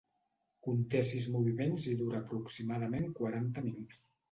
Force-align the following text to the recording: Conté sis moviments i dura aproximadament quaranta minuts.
Conté 0.67 1.01
sis 1.09 1.27
moviments 1.35 1.85
i 1.93 1.95
dura 2.01 2.23
aproximadament 2.23 3.09
quaranta 3.23 3.67
minuts. 3.71 4.05